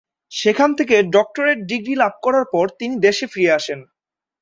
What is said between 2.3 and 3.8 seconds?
পর তিনি দেশে ফিরে আসেন।